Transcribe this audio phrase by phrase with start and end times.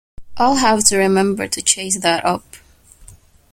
[0.35, 2.55] I’ll have to remember to chase that up.